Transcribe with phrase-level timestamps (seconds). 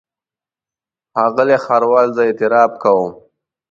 [1.11, 3.11] ښاغلی ښاروال زه اعتراف کوم.